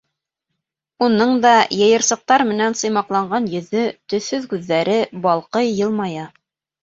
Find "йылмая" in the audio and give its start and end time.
5.81-6.27